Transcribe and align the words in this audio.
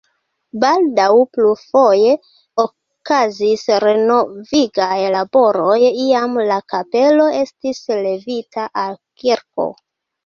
Baldaŭ 0.61 1.09
plurfoje 1.37 2.13
okazis 2.63 3.65
renovigaj 3.85 4.97
laboroj, 5.19 5.77
iam 6.07 6.41
la 6.53 6.59
kapelo 6.75 7.31
estis 7.45 7.83
levita 8.05 8.69
al 8.87 9.01
kirko. 9.23 9.69